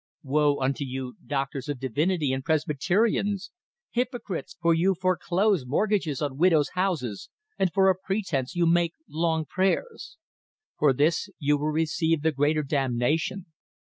Woe 0.23 0.57
unto 0.59 0.83
you, 0.83 1.17
doctors 1.27 1.69
of 1.69 1.79
divinity 1.79 2.33
and 2.33 2.43
Presbyterians, 2.43 3.51
hypocrites! 3.91 4.57
for 4.59 4.73
you 4.73 4.95
foreclose 4.95 5.63
mortgages 5.63 6.23
on 6.23 6.39
widows' 6.39 6.71
houses, 6.73 7.29
and 7.59 7.71
for 7.71 7.87
a 7.87 7.93
pretense 7.95 8.55
you 8.55 8.65
make 8.65 8.93
long 9.07 9.45
prayers. 9.45 10.17
For 10.79 10.91
this 10.91 11.29
you 11.37 11.55
will 11.55 11.69
receive 11.69 12.23
the 12.23 12.31
greater 12.31 12.63
damnation! 12.63 13.45